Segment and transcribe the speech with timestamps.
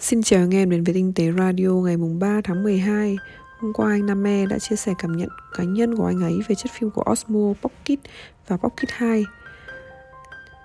[0.00, 3.16] Xin chào anh em đến với Tinh tế Radio ngày mùng 3 tháng 12
[3.60, 6.38] Hôm qua anh Nam E đã chia sẻ cảm nhận cá nhân của anh ấy
[6.48, 7.98] về chất phim của Osmo, Pocket
[8.48, 9.24] và Pocket 2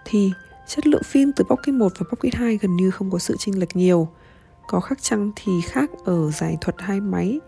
[0.05, 0.31] Thì,
[0.67, 3.59] chất lượng phim từ Pocket 1 và Pocket 2 gần như không có sự chênh
[3.59, 4.07] lệch nhiều.
[4.67, 7.39] Có khác chăng thì khác ở giải thuật hai máy,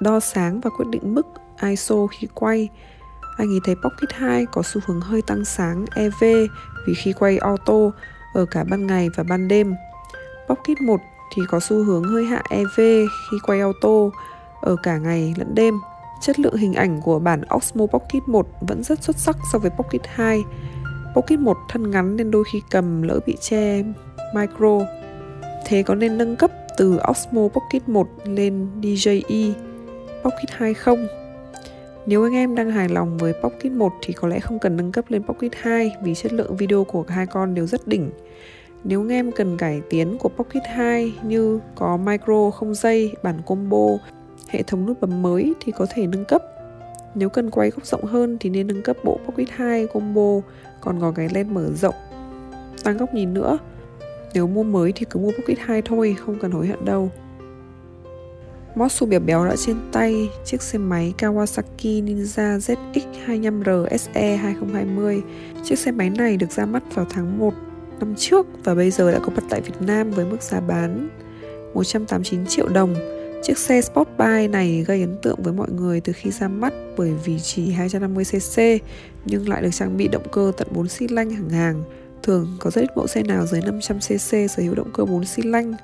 [0.00, 1.26] Đo sáng và quyết định mức
[1.62, 2.68] ISO khi quay.
[3.36, 6.24] Anh ấy thấy Pocket 2 có xu hướng hơi tăng sáng EV
[6.86, 7.90] vì khi quay auto
[8.34, 9.74] ở cả ban ngày và ban đêm.
[10.48, 11.00] Pocket 1
[11.34, 12.76] thì có xu hướng hơi hạ EV
[13.30, 14.10] khi quay auto
[14.60, 15.74] ở cả ngày lẫn đêm.
[16.20, 19.70] Chất lượng hình ảnh của bản Osmo Pocket 1 vẫn rất xuất sắc so với
[19.70, 20.42] Pocket 2.
[21.14, 23.82] Pocket 1 thân ngắn nên đôi khi cầm lỡ bị che
[24.34, 24.78] micro.
[25.66, 29.52] Thế có nên nâng cấp từ Osmo Pocket 1 lên DJI
[30.22, 31.06] Pocket 2 không?
[32.06, 34.92] Nếu anh em đang hài lòng với Pocket 1 thì có lẽ không cần nâng
[34.92, 38.10] cấp lên Pocket 2 vì chất lượng video của hai con đều rất đỉnh.
[38.84, 43.42] Nếu anh em cần cải tiến của Pocket 2 như có micro không dây, bản
[43.46, 43.86] combo,
[44.48, 46.42] hệ thống nút bấm mới thì có thể nâng cấp.
[47.14, 50.40] Nếu cần quay góc rộng hơn thì nên nâng cấp bộ Pocket 2 combo,
[50.80, 51.94] còn có cái lens mở rộng,
[52.84, 53.58] tăng góc nhìn nữa.
[54.34, 57.10] Nếu mua mới thì cứ mua Pocket 2 thôi, không cần hối hận đâu.
[58.74, 65.22] Mót xù béo béo đã trên tay chiếc xe máy Kawasaki Ninja ZX25R SE 2020.
[65.64, 67.54] Chiếc xe máy này được ra mắt vào tháng 1
[68.02, 71.08] năm trước và bây giờ đã có mặt tại Việt Nam với mức giá bán
[71.74, 72.94] 189 triệu đồng.
[73.42, 77.12] Chiếc xe Sportbike này gây ấn tượng với mọi người từ khi ra mắt bởi
[77.24, 78.78] vì chỉ 250cc
[79.24, 81.84] nhưng lại được trang bị động cơ tận 4 xi lanh hàng hàng.
[82.22, 85.42] Thường có rất ít mẫu xe nào dưới 500cc sở hữu động cơ 4 xi
[85.42, 85.74] lanh.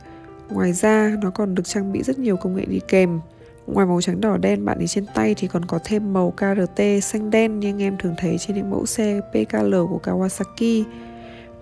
[0.48, 3.20] Ngoài ra, nó còn được trang bị rất nhiều công nghệ đi kèm.
[3.66, 6.82] Ngoài màu trắng đỏ đen bạn ấy trên tay thì còn có thêm màu KRT
[7.02, 10.84] xanh đen như anh em thường thấy trên những mẫu xe PKL của Kawasaki.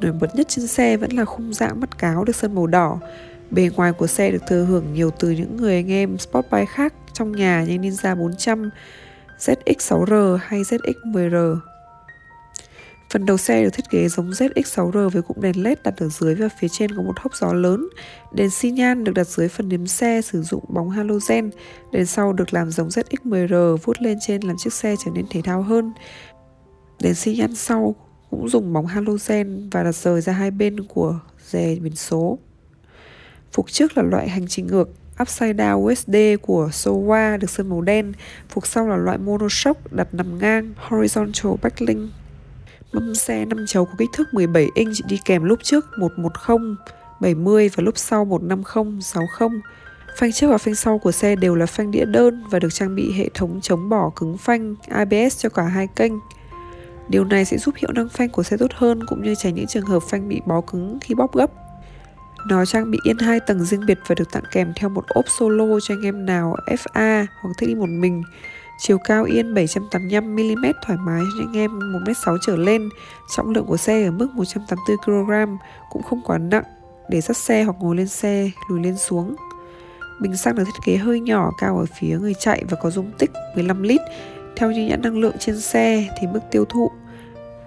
[0.00, 2.98] Nổi bật nhất trên xe vẫn là khung dạng mắt cáo được sơn màu đỏ.
[3.50, 6.94] Bề ngoài của xe được thừa hưởng nhiều từ những người anh em Sportbike khác
[7.12, 8.70] trong nhà như Ninja 400,
[9.38, 11.58] ZX6R hay ZX10R.
[13.10, 16.34] Phần đầu xe được thiết kế giống ZX6R với cụm đèn LED đặt ở dưới
[16.34, 17.88] và phía trên có một hốc gió lớn.
[18.32, 21.50] Đèn xi nhan được đặt dưới phần nếm xe sử dụng bóng halogen.
[21.92, 25.40] Đèn sau được làm giống ZX10R vút lên trên làm chiếc xe trở nên thể
[25.44, 25.92] thao hơn.
[27.02, 27.94] Đèn xi nhan sau
[28.30, 31.18] cũng dùng bóng halogen và đặt rời ra hai bên của
[31.50, 32.38] rè biển số.
[33.52, 34.88] Phục trước là loại hành trình ngược
[35.22, 38.12] Upside Down USD của Showa được sơn màu đen,
[38.48, 42.10] phục sau là loại monoshock đặt nằm ngang Horizontal Backlink.
[42.92, 46.58] Mâm xe 5 chấu có kích thước 17 inch đi kèm lúc trước 110
[47.20, 49.48] 70 và lúc sau 150 60.
[50.16, 52.94] Phanh trước và phanh sau của xe đều là phanh đĩa đơn và được trang
[52.94, 56.12] bị hệ thống chống bỏ cứng phanh ABS cho cả hai kênh.
[57.08, 59.66] Điều này sẽ giúp hiệu năng phanh của xe tốt hơn, cũng như tránh những
[59.66, 61.50] trường hợp phanh bị bó cứng khi bóp gấp.
[62.46, 65.24] Nó trang bị yên hai tầng riêng biệt và được tặng kèm theo một ốp
[65.38, 68.22] solo cho anh em nào FA hoặc thích đi một mình.
[68.78, 72.88] Chiều cao yên 785mm thoải mái cho anh em 1m6 trở lên.
[73.36, 75.56] Trọng lượng của xe ở mức 184kg
[75.90, 76.64] cũng không quá nặng
[77.08, 79.36] để dắt xe hoặc ngồi lên xe, lùi lên xuống.
[80.20, 83.12] Bình xăng được thiết kế hơi nhỏ, cao ở phía người chạy và có dung
[83.18, 84.00] tích 15 lít
[84.56, 86.90] theo như nhãn năng lượng trên xe thì mức tiêu thụ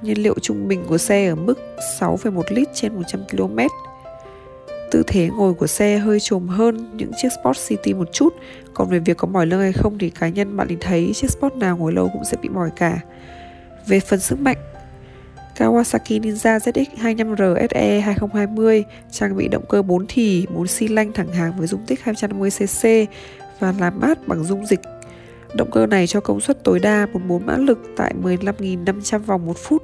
[0.01, 1.59] nhiên liệu trung bình của xe ở mức
[1.99, 3.57] 6,1 lít trên 100 km.
[4.91, 8.33] Tư thế ngồi của xe hơi trồm hơn những chiếc Sport City một chút,
[8.73, 11.31] còn về việc có mỏi lưng hay không thì cá nhân bạn nhìn thấy chiếc
[11.31, 12.99] Sport nào ngồi lâu cũng sẽ bị mỏi cả.
[13.87, 14.57] Về phần sức mạnh,
[15.57, 21.33] Kawasaki Ninja ZX25R SE 2020 trang bị động cơ 4 thì, 4 xi lanh thẳng
[21.33, 23.05] hàng với dung tích 250cc
[23.59, 24.79] và làm mát bằng dung dịch
[25.53, 29.57] Động cơ này cho công suất tối đa 14 mã lực tại 15.500 vòng một
[29.57, 29.83] phút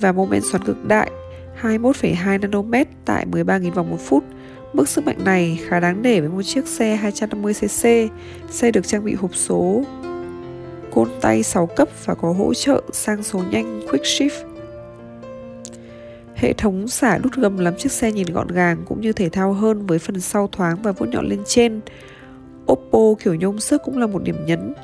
[0.00, 1.10] và mô men xoắn cực đại
[1.62, 4.24] 21,2 Nm tại 13.000 vòng một phút.
[4.72, 8.08] Mức sức mạnh này khá đáng nể với một chiếc xe 250cc.
[8.50, 9.84] Xe được trang bị hộp số
[10.94, 14.52] côn tay 6 cấp và có hỗ trợ sang số nhanh Quick Shift.
[16.34, 19.52] Hệ thống xả đút gầm làm chiếc xe nhìn gọn gàng cũng như thể thao
[19.52, 21.80] hơn với phần sau thoáng và vuốt nhọn lên trên.
[22.72, 24.74] Oppo kiểu nhôm sức cũng là một điểm nhấn.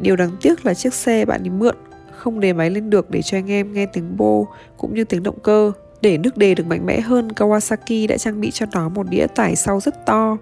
[0.00, 1.76] Điều đáng tiếc là chiếc xe bạn đi mượn
[2.18, 5.22] không đề máy lên được để cho anh em nghe tiếng bô cũng như tiếng
[5.22, 5.72] động cơ.
[6.00, 9.26] Để nước đề được mạnh mẽ hơn, Kawasaki đã trang bị cho nó một đĩa
[9.26, 10.36] tải sau rất to,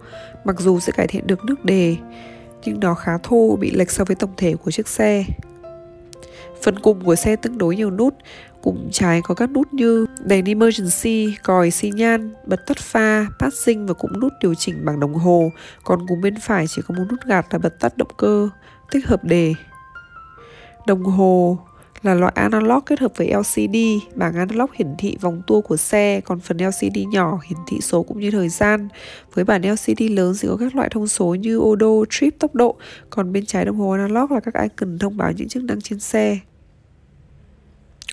[0.45, 1.97] mặc dù sẽ cải thiện được nước đề,
[2.65, 5.25] nhưng nó khá thô, bị lệch so với tổng thể của chiếc xe.
[6.63, 8.15] Phần cùng của xe tương đối nhiều nút,
[8.63, 13.87] cùng trái có các nút như đèn emergency, còi xi nhan, bật tắt pha, passing
[13.87, 15.53] và cũng nút điều chỉnh bằng đồng hồ,
[15.85, 18.49] còn cùng bên phải chỉ có một nút gạt là bật tắt động cơ,
[18.91, 19.55] tích hợp đề.
[20.87, 21.59] Đồng hồ
[22.03, 23.77] là loại analog kết hợp với LCD.
[24.15, 28.03] Bảng analog hiển thị vòng tua của xe, còn phần LCD nhỏ hiển thị số
[28.03, 28.89] cũng như thời gian.
[29.35, 32.77] Với bản LCD lớn sẽ có các loại thông số như odo, trip, tốc độ,
[33.11, 36.01] còn bên trái đồng hồ analog là các icon thông báo những chức năng trên
[36.01, 36.39] xe.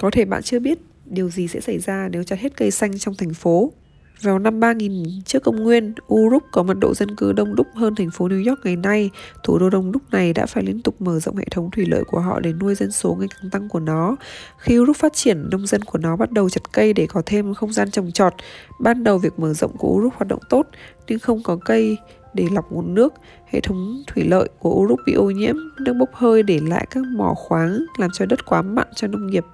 [0.03, 2.99] Có thể bạn chưa biết điều gì sẽ xảy ra nếu chặt hết cây xanh
[2.99, 3.71] trong thành phố.
[4.21, 4.91] Vào năm 3000
[5.25, 8.49] trước công nguyên, Uruk có mật độ dân cư đông đúc hơn thành phố New
[8.49, 9.09] York ngày nay.
[9.43, 12.03] Thủ đô đông đúc này đã phải liên tục mở rộng hệ thống thủy lợi
[12.03, 14.15] của họ để nuôi dân số ngày càng tăng của nó.
[14.57, 17.53] Khi Uruk phát triển, nông dân của nó bắt đầu chặt cây để có thêm
[17.53, 18.33] không gian trồng trọt.
[18.79, 20.67] Ban đầu việc mở rộng của Uruk hoạt động tốt,
[21.07, 21.97] nhưng không có cây
[22.33, 23.13] để lọc nguồn nước.
[23.45, 27.03] Hệ thống thủy lợi của Uruk bị ô nhiễm, nước bốc hơi để lại các
[27.03, 29.45] mỏ khoáng làm cho đất quá mặn cho nông nghiệp.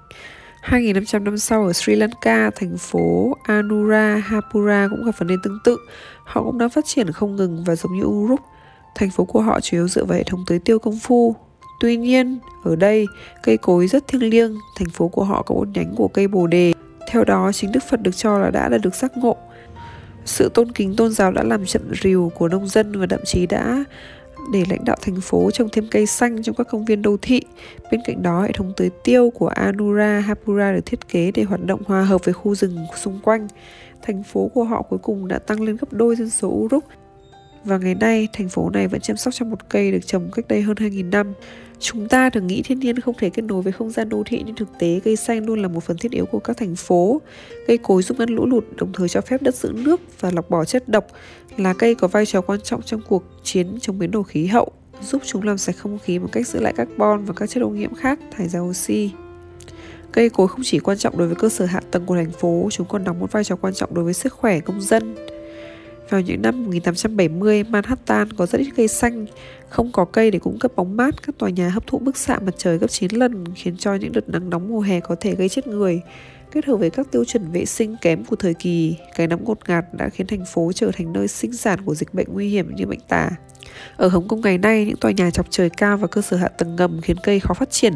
[0.64, 5.78] 2.500 năm sau ở Sri Lanka, thành phố Anuradhapura cũng gặp vấn đề tương tự.
[6.24, 8.42] Họ cũng đang phát triển không ngừng và giống như Uruk,
[8.96, 11.36] thành phố của họ chủ yếu dựa vào hệ thống tưới tiêu công phu.
[11.80, 13.08] Tuy nhiên, ở đây,
[13.44, 16.48] cây cối rất thiêng liêng, thành phố của họ có một nhánh của cây bồ
[16.48, 16.74] đề.
[17.12, 19.38] Theo đó, chính Đức Phật được cho là đã đã được giác ngộ.
[20.26, 23.46] Sự tôn kính tôn giáo đã làm chậm rìu của nông dân và thậm chí
[23.46, 23.84] đã
[24.52, 27.42] để lãnh đạo thành phố trồng thêm cây xanh trong các công viên đô thị.
[27.92, 31.66] Bên cạnh đó, hệ thống tưới tiêu của Anura Hapura được thiết kế để hoạt
[31.66, 33.48] động hòa hợp với khu rừng xung quanh.
[34.02, 36.84] Thành phố của họ cuối cùng đã tăng lên gấp đôi dân số Uruk
[37.70, 40.48] và ngày nay thành phố này vẫn chăm sóc cho một cây được trồng cách
[40.48, 41.34] đây hơn 2.000 năm.
[41.80, 44.44] Chúng ta thường nghĩ thiên nhiên không thể kết nối với không gian đô thị
[44.46, 47.22] nhưng thực tế cây xanh luôn là một phần thiết yếu của các thành phố.
[47.68, 50.50] Cây cối giúp ngăn lũ lụt đồng thời cho phép đất giữ nước và lọc
[50.50, 51.08] bỏ chất độc
[51.58, 54.72] là cây có vai trò quan trọng trong cuộc chiến chống biến đổi khí hậu,
[55.02, 57.70] giúp chúng làm sạch không khí bằng cách giữ lại carbon và các chất ô
[57.70, 59.12] nhiễm khác thải ra oxy.
[60.12, 62.68] Cây cối không chỉ quan trọng đối với cơ sở hạ tầng của thành phố,
[62.72, 65.16] chúng còn đóng một vai trò quan trọng đối với sức khỏe công dân.
[66.10, 69.26] Vào những năm 1870, Manhattan có rất ít cây xanh,
[69.70, 72.40] không có cây để cung cấp bóng mát, các tòa nhà hấp thụ bức xạ
[72.40, 75.36] mặt trời gấp 9 lần, khiến cho những đợt nắng nóng mùa hè có thể
[75.36, 76.02] gây chết người.
[76.52, 79.58] Kết hợp với các tiêu chuẩn vệ sinh kém của thời kỳ, cái nóng ngột
[79.68, 82.76] ngạt đã khiến thành phố trở thành nơi sinh sản của dịch bệnh nguy hiểm
[82.76, 83.30] như bệnh tả.
[83.98, 86.48] Ở Hồng Kông ngày nay, những tòa nhà chọc trời cao và cơ sở hạ
[86.48, 87.94] tầng ngầm khiến cây khó phát triển.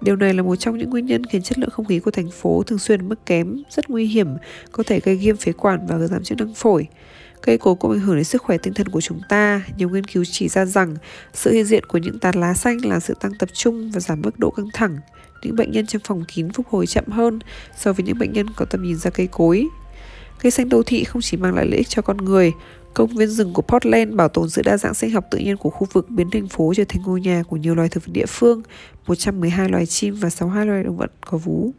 [0.00, 2.30] Điều này là một trong những nguyên nhân khiến chất lượng không khí của thành
[2.30, 4.28] phố thường xuyên mức kém, rất nguy hiểm,
[4.72, 6.86] có thể gây viêm phế quản và giảm chức năng phổi.
[7.46, 9.62] Cây cối cũng ảnh hưởng đến sức khỏe tinh thần của chúng ta.
[9.76, 10.96] Nhiều nghiên cứu chỉ ra rằng
[11.34, 14.22] sự hiện diện của những tán lá xanh là sự tăng tập trung và giảm
[14.22, 14.98] mức độ căng thẳng.
[15.42, 17.38] Những bệnh nhân trong phòng kín phục hồi chậm hơn
[17.76, 19.66] so với những bệnh nhân có tầm nhìn ra cây cối.
[20.40, 22.52] Cây xanh đô thị không chỉ mang lại lợi ích cho con người,
[22.94, 25.70] công viên rừng của Portland bảo tồn sự đa dạng sinh học tự nhiên của
[25.70, 28.26] khu vực biến thành phố trở thành ngôi nhà của nhiều loài thực vật địa
[28.26, 28.62] phương,
[29.06, 31.72] 112 loài chim và 62 loài động vật có vú.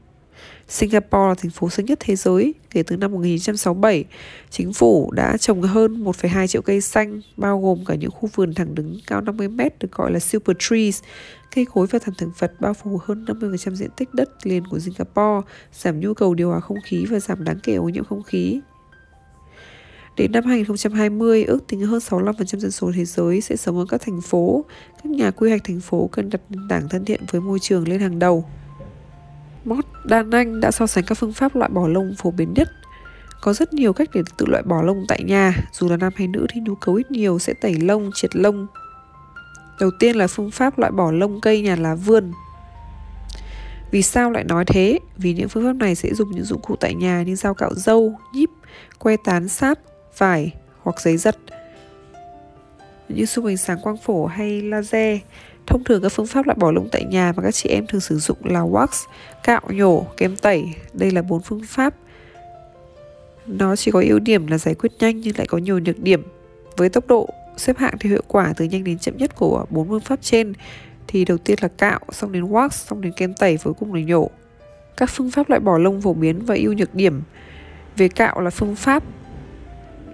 [0.68, 4.06] Singapore là thành phố xanh nhất thế giới kể từ năm 1967.
[4.50, 8.54] Chính phủ đã trồng hơn 1,2 triệu cây xanh, bao gồm cả những khu vườn
[8.54, 11.01] thẳng đứng cao 50 mét được gọi là super trees.
[11.56, 14.80] Cây cối và thảm thực vật bao phủ hơn 50% diện tích đất liền của
[14.80, 18.24] Singapore, giảm nhu cầu điều hòa không khí và giảm đáng kể ô nhiễm không
[18.24, 18.60] khí.
[20.18, 24.01] Đến năm 2020, ước tính hơn 65% dân số thế giới sẽ sống ở các
[24.01, 24.66] thành phố.
[25.04, 27.88] Các nhà quy hoạch thành phố cần đặt nền tảng thân thiện với môi trường
[27.88, 28.45] lên hàng đầu.
[29.68, 32.69] Mott Đan Anh đã so sánh các phương pháp loại bỏ lông phổ biến nhất.
[33.42, 36.28] Có rất nhiều cách để tự loại bỏ lông tại nhà, dù là nam hay
[36.28, 38.68] nữ thì nhu cầu ít nhiều sẽ tẩy lông, triệt lông.
[39.80, 42.31] Đầu tiên là phương pháp loại bỏ lông cây nhà lá vườn.
[43.92, 45.00] Vì sao lại nói thế?
[45.18, 47.74] Vì những phương pháp này sẽ dùng những dụng cụ tại nhà như dao cạo
[47.74, 48.50] râu, nhíp,
[49.00, 49.78] que tán sáp,
[50.18, 50.54] vải
[50.84, 51.38] hoặc giấy giật
[53.09, 55.19] như xung ánh sáng quang phổ hay laser
[55.68, 58.02] Thông thường các phương pháp loại bỏ lông tại nhà mà các chị em thường
[58.02, 58.88] sử dụng là wax,
[59.44, 60.74] cạo nhổ, kem tẩy.
[60.94, 61.94] Đây là bốn phương pháp.
[63.47, 66.24] Nó chỉ có ưu điểm là giải quyết nhanh nhưng lại có nhiều nhược điểm.
[66.78, 69.90] Với tốc độ xếp hạng theo hiệu quả từ nhanh đến chậm nhất của bốn
[69.90, 70.54] phương pháp trên
[71.07, 74.02] thì đầu tiên là cạo, xong đến wax, xong đến kem tẩy, cuối cùng là
[74.02, 74.30] nhổ.
[74.97, 77.21] Các phương pháp loại bỏ lông phổ biến và ưu nhược điểm.
[77.97, 79.04] Về cạo là phương pháp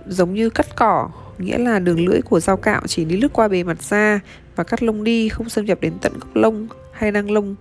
[0.08, 3.48] giống như cắt cỏ nghĩa là đường lưỡi của dao cạo chỉ đi lướt qua
[3.48, 4.20] bề mặt da
[4.56, 7.56] và cắt lông đi, không xâm nhập đến tận gốc lông hay năng lông.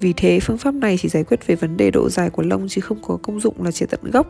[0.00, 2.68] Vì thế, phương pháp này chỉ giải quyết về vấn đề độ dài của lông
[2.68, 4.26] chứ không có công dụng là triệt tận gốc.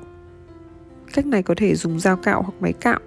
[1.13, 3.01] Cách này có thể dùng dao cạo hoặc máy cạo.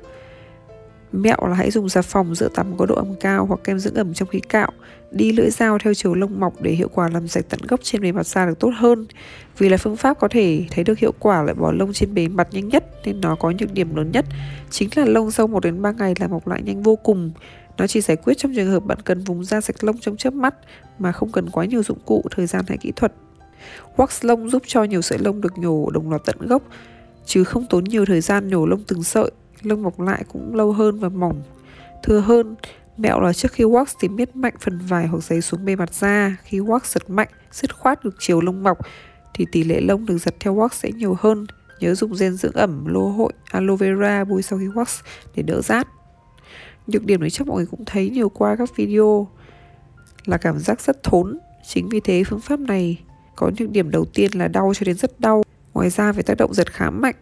[1.11, 3.95] Mẹo là hãy dùng xà phòng rửa tắm có độ ẩm cao hoặc kem dưỡng
[3.95, 4.71] ẩm trong khi cạo.
[5.11, 8.01] Đi lưỡi dao theo chiều lông mọc để hiệu quả làm sạch tận gốc trên
[8.01, 9.05] bề mặt da được tốt hơn.
[9.57, 12.27] Vì là phương pháp có thể thấy được hiệu quả lại bỏ lông trên bề
[12.27, 14.25] mặt nhanh nhất nên nó có nhược điểm lớn nhất.
[14.69, 17.31] Chính là lông sau 1 đến 3 ngày là mọc lại nhanh vô cùng.
[17.77, 20.33] Nó chỉ giải quyết trong trường hợp bạn cần vùng da sạch lông trong chớp
[20.33, 20.55] mắt
[20.99, 23.13] mà không cần quá nhiều dụng cụ, thời gian hay kỹ thuật.
[23.95, 26.63] Wax lông giúp cho nhiều sợi lông được nhổ đồng loạt tận gốc,
[27.25, 29.31] chứ không tốn nhiều thời gian nhổ lông từng sợi.
[29.61, 31.41] Lông mọc lại cũng lâu hơn và mỏng,
[32.03, 32.55] thừa hơn
[32.97, 35.93] Mẹo là trước khi wax thì miết mạnh phần vải hoặc giấy xuống bề mặt
[35.93, 36.37] da.
[36.43, 38.77] Khi wax giật mạnh, dứt khoát được chiều lông mọc
[39.33, 41.45] thì tỷ lệ lông được giật theo wax sẽ nhiều hơn.
[41.79, 45.01] Nhớ dùng gen dưỡng ẩm, lô hội, aloe vera bôi sau khi wax
[45.35, 45.87] để đỡ rát.
[46.87, 49.27] Nhược điểm đấy chắc mọi người cũng thấy nhiều qua các video
[50.25, 51.39] là cảm giác rất thốn.
[51.67, 53.01] Chính vì thế phương pháp này
[53.35, 55.43] có nhược điểm đầu tiên là đau cho đến rất đau.
[55.73, 57.15] Ngoài ra phải tác động giật khá mạnh.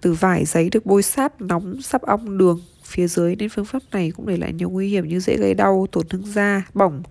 [0.00, 3.82] Từ vải giấy được bôi sát nóng sắp ong đường phía dưới nên phương pháp
[3.92, 7.02] này cũng để lại nhiều nguy hiểm như dễ gây đau, tổn thương da, bỏng.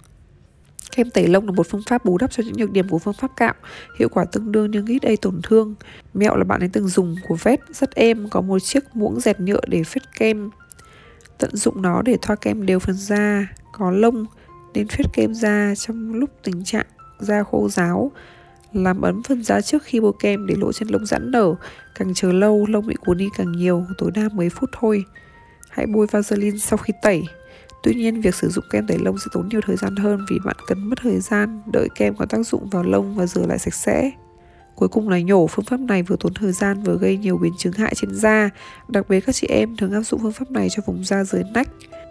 [0.95, 3.13] Kem tẩy lông là một phương pháp bù đắp cho những nhược điểm của phương
[3.13, 3.53] pháp cạo,
[3.99, 5.75] hiệu quả tương đương nhưng ít gây tổn thương.
[6.13, 9.39] Mẹo là bạn ấy từng dùng của vết rất êm, có một chiếc muỗng dẹt
[9.39, 10.49] nhựa để phết kem.
[11.39, 14.25] Tận dụng nó để thoa kem đều phần da, có lông,
[14.73, 16.85] nên phết kem da trong lúc tình trạng
[17.19, 18.11] da khô ráo
[18.73, 21.55] làm ấm phần da trước khi bôi kem để lỗ chân lông giãn nở
[21.95, 25.05] càng chờ lâu lông bị cuốn đi càng nhiều tối đa mấy phút thôi
[25.69, 27.23] hãy bôi Vaseline sau khi tẩy
[27.83, 30.39] Tuy nhiên, việc sử dụng kem tẩy lông sẽ tốn nhiều thời gian hơn vì
[30.45, 33.59] bạn cần mất thời gian đợi kem có tác dụng vào lông và rửa lại
[33.59, 34.11] sạch sẽ.
[34.75, 37.53] Cuối cùng là nhổ, phương pháp này vừa tốn thời gian vừa gây nhiều biến
[37.57, 38.49] chứng hại trên da.
[38.87, 41.43] Đặc biệt các chị em thường áp dụng phương pháp này cho vùng da dưới
[41.53, 41.69] nách.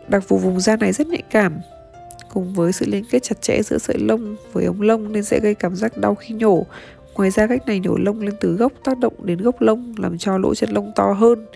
[0.09, 1.59] Đặc vụ vùng da này rất nhạy cảm,
[2.33, 5.41] cùng với sự liên kết chặt chẽ giữa sợi lông với ống lông nên sẽ
[5.41, 6.67] gây cảm giác đau khi nhổ.
[7.15, 10.19] Ngoài ra cách này nhổ lông lên từ gốc tác động đến gốc lông làm
[10.19, 11.47] cho lỗ chân lông to hơn.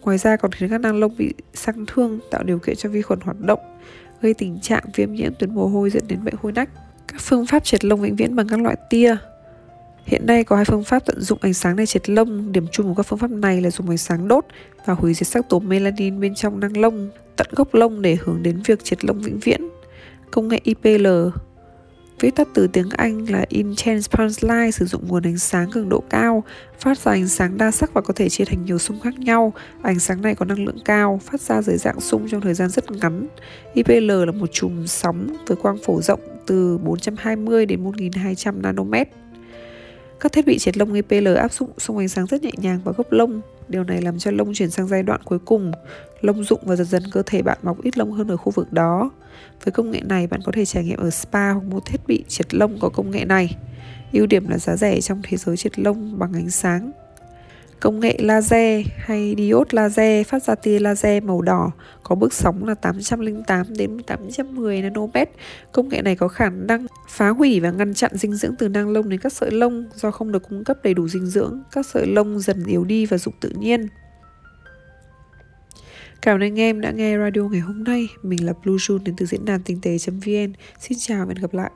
[0.00, 3.02] Ngoài ra còn khiến các nang lông bị sang thương tạo điều kiện cho vi
[3.02, 3.60] khuẩn hoạt động,
[4.22, 6.68] gây tình trạng viêm nhiễm tuyến mồ hôi dẫn đến bệnh hôi nách.
[7.08, 9.16] Các phương pháp triệt lông vĩnh viễn bằng các loại tia
[10.08, 12.52] Hiện nay có hai phương pháp tận dụng ánh sáng để triệt lông.
[12.52, 14.44] Điểm chung của các phương pháp này là dùng ánh sáng đốt
[14.86, 18.42] và hủy diệt sắc tố melanin bên trong nang lông, tận gốc lông để hướng
[18.42, 19.68] đến việc triệt lông vĩnh viễn.
[20.30, 21.06] Công nghệ IPL
[22.20, 26.02] Viết tắt từ tiếng Anh là Intense Light sử dụng nguồn ánh sáng cường độ
[26.10, 26.44] cao,
[26.78, 29.52] phát ra ánh sáng đa sắc và có thể chia thành nhiều xung khác nhau.
[29.82, 32.68] Ánh sáng này có năng lượng cao, phát ra dưới dạng xung trong thời gian
[32.68, 33.26] rất ngắn.
[33.74, 39.08] IPL là một chùm sóng với quang phổ rộng từ 420 đến 1200 nanomet.
[40.20, 42.94] Các thiết bị triệt lông IPL áp dụng xung ánh sáng rất nhẹ nhàng vào
[42.98, 43.40] gốc lông.
[43.68, 45.72] Điều này làm cho lông chuyển sang giai đoạn cuối cùng.
[46.20, 48.72] Lông rụng và dần dần cơ thể bạn mọc ít lông hơn ở khu vực
[48.72, 49.10] đó.
[49.64, 52.24] Với công nghệ này, bạn có thể trải nghiệm ở spa hoặc một thiết bị
[52.28, 53.56] triệt lông có công nghệ này.
[54.12, 56.90] Ưu điểm là giá rẻ trong thế giới triệt lông bằng ánh sáng.
[57.80, 61.70] Công nghệ laser hay diode laser phát ra tia laser màu đỏ
[62.02, 65.30] có bước sóng là 808 đến 810 nanomet.
[65.72, 68.88] Công nghệ này có khả năng phá hủy và ngăn chặn dinh dưỡng từ nang
[68.88, 71.86] lông đến các sợi lông do không được cung cấp đầy đủ dinh dưỡng, các
[71.86, 73.88] sợi lông dần yếu đi và rụng tự nhiên.
[76.22, 78.08] Cảm ơn anh em đã nghe radio ngày hôm nay.
[78.22, 80.52] Mình là Blue June đến từ diễn đàn tinh tế.vn.
[80.80, 81.70] Xin chào và hẹn gặp lại.